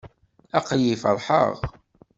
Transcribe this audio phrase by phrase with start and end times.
[0.57, 1.55] Aql-iyi feṛḥeɣ.